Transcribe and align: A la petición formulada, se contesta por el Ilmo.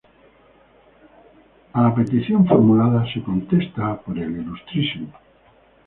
A 1.73 1.79
la 1.79 1.93
petición 1.93 2.47
formulada, 2.47 3.05
se 3.13 3.21
contesta 3.21 4.01
por 4.01 4.17
el 4.17 4.31
Ilmo. 4.31 5.13